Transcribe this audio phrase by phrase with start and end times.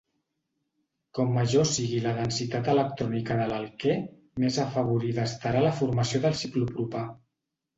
[1.17, 3.99] Com major sigui la densitat electrònica de l'alquè
[4.45, 7.05] més afavorida estarà la formació del ciclopropà.